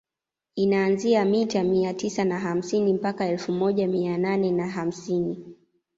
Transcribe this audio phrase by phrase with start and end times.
[0.55, 5.55] Inaanzia mita mia tisa na hamsini mpaka elfu moja mia nane na hamsini